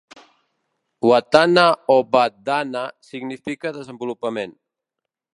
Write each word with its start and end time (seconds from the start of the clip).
Watthana 1.09 1.67
o 1.95 1.97
Vadhana 2.13 2.83
significa 3.09 3.75
desenvolupament. 3.79 4.53